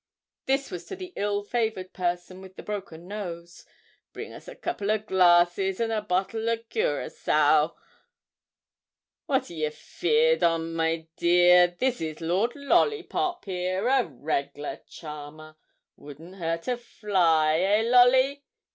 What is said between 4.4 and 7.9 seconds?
a couple o' glasses and a bottle o' curaçoa;